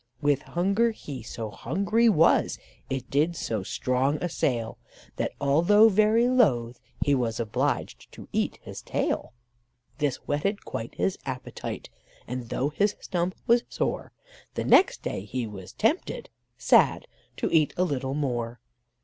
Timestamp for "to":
8.13-8.27, 17.37-17.51